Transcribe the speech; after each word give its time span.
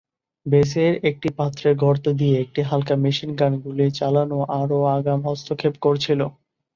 বেসের 0.45 0.93
একটি 1.09 1.29
পাত্রের 1.37 1.73
গর্ত 1.83 2.05
দিয়ে 2.19 2.35
একটি 2.39 2.61
হালকা 2.69 2.95
মেশিনগান 3.03 3.53
গুলি 3.63 3.87
চালানো 3.91 4.37
আরও 4.59 4.77
আগাম 4.95 5.19
হস্তক্ষেপ 5.27 5.73
করছিল। 5.85 6.19